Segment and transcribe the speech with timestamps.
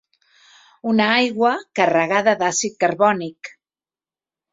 [0.91, 3.53] Una aigua carregada d'àcid carbònic.